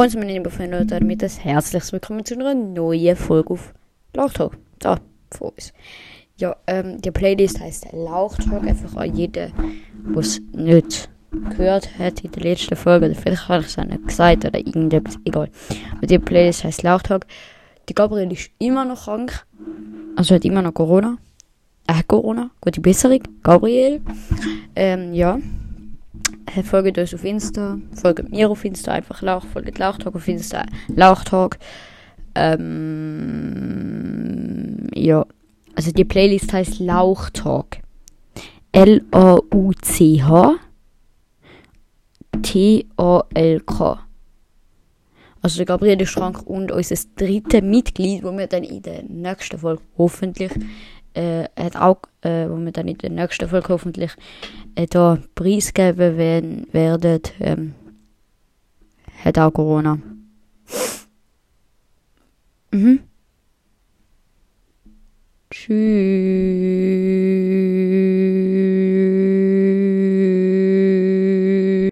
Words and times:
Moin, 0.00 0.10
meine 0.14 0.32
lieben 0.32 0.50
Freunde, 0.50 0.78
und 0.80 0.90
damit 0.90 1.20
das 1.20 1.44
herzliches 1.44 1.92
Willkommen 1.92 2.24
zu 2.24 2.32
einer 2.32 2.54
neuen 2.54 3.16
Folge 3.16 3.50
auf 3.50 3.74
Lauchtalk. 4.14 4.56
So, 4.82 4.96
vor 5.30 5.52
uns. 5.52 5.74
Ja, 6.38 6.56
ähm, 6.66 7.02
die 7.02 7.10
Playlist 7.10 7.60
heißt 7.60 7.88
Lauchtalk, 7.92 8.66
einfach 8.66 8.96
an 8.96 9.14
jeden, 9.14 9.32
der 9.34 10.16
es 10.16 10.40
nicht 10.54 11.10
gehört 11.50 11.98
hat 11.98 12.24
in 12.24 12.32
der 12.32 12.44
letzten 12.44 12.76
Folge, 12.76 13.10
oder 13.10 13.14
vielleicht 13.14 13.46
habe 13.46 13.60
ich 13.60 13.66
es 13.68 13.78
auch 13.78 13.84
nicht 13.84 14.06
gesagt, 14.06 14.46
oder 14.46 14.58
irgendetwas, 14.58 15.18
egal. 15.26 15.50
Aber 15.98 16.06
die 16.06 16.18
Playlist 16.18 16.64
heißt 16.64 16.82
Lauchtalk. 16.82 17.26
Die 17.90 17.94
Gabriel 17.94 18.32
ist 18.32 18.50
immer 18.58 18.86
noch 18.86 19.04
krank, 19.04 19.44
also 20.16 20.34
hat 20.34 20.46
immer 20.46 20.62
noch 20.62 20.72
Corona. 20.72 21.18
Äh, 21.86 22.02
Corona, 22.06 22.48
gute 22.62 22.80
Besserung, 22.80 23.20
Gabriel. 23.42 24.00
Ähm, 24.74 25.12
ja. 25.12 25.38
Folgt 26.64 26.98
uns 26.98 27.14
auf 27.14 27.24
Insta, 27.24 27.78
folgt 27.94 28.30
mir 28.30 28.50
auf 28.50 28.64
Insta, 28.64 28.92
einfach 28.92 29.22
Lauch, 29.22 29.44
folgt 29.46 29.78
Lauchtalk 29.78 30.14
auf 30.14 30.28
Insta, 30.28 30.64
Lauchtalk. 30.88 31.58
Ähm, 32.34 33.68
ja, 34.94 35.24
also 35.74 35.92
die 35.92 36.04
Playlist 36.04 36.52
heißt 36.52 36.78
Lauchtalk. 36.80 37.78
L-A-U-C-H 38.72 40.58
T-A-L-K. 42.42 44.00
Also 45.42 45.56
der 45.56 45.66
Gabriele 45.66 46.06
Schrank 46.06 46.46
und 46.46 46.70
unser 46.70 46.96
dritte 47.16 47.62
Mitglied, 47.62 48.22
wo 48.22 48.36
wir 48.36 48.46
dann 48.46 48.62
in 48.62 48.82
der 48.82 49.02
nächsten 49.04 49.58
Folge 49.58 49.82
hoffentlich 49.96 50.52
äh, 51.14 51.44
hat 51.58 51.76
auch, 51.76 52.02
äh, 52.22 52.48
wo 52.48 52.56
wir 52.56 52.72
dann 52.72 52.88
in 52.88 52.98
der 52.98 53.10
nächsten 53.10 53.48
Folge 53.48 53.68
hoffentlich 53.68 54.12
äh, 54.74 54.86
da 54.86 55.18
preisgeben 55.34 56.16
werden, 56.16 56.66
werden 56.72 57.20
ähm, 57.40 57.74
hat 59.24 59.38
auch 59.38 59.52
Corona. 59.52 59.98
Mhm. 62.72 63.00
Tschüss. 65.50 66.49